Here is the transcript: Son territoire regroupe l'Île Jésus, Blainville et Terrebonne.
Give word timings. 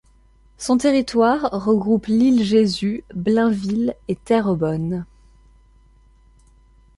Son 0.57 0.79
territoire 0.79 1.51
regroupe 1.51 2.07
l'Île 2.07 2.43
Jésus, 2.43 3.03
Blainville 3.13 3.95
et 4.07 4.15
Terrebonne. 4.15 5.05